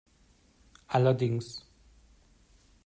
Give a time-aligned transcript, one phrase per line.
[0.95, 1.63] Allerdings.